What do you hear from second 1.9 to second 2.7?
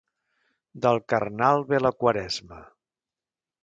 Quaresma.